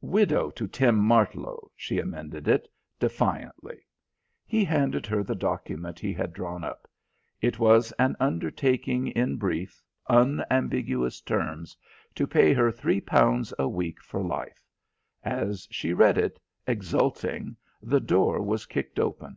[0.00, 2.66] "Widow to Tim Martlow," she amended it,
[2.98, 3.86] defiantly.
[4.46, 6.88] He handed her the document he had drawn up.
[7.42, 11.76] It was an undertaking in brief, unambiguous terms
[12.14, 14.64] to pay her three pounds a week for life.
[15.22, 19.36] As she read it, exulting, the door was kicked open.